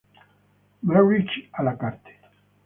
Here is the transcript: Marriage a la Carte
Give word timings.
Marriage 0.83 1.47
a 1.53 1.61
la 1.61 1.77
Carte 1.77 2.17